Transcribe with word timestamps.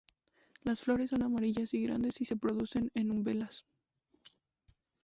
Las 0.63 0.81
flores 0.81 1.11
son 1.11 1.21
amarillas 1.21 1.75
y 1.75 1.83
grandes, 1.83 2.15
se 2.15 2.35
producen 2.35 2.89
en 2.95 3.11
umbelas. 3.11 3.67